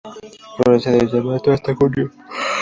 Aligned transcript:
Florece 0.57 0.89
desde 0.89 1.21
marzo 1.21 1.51
hasta 1.51 1.75
junio. 1.75 2.09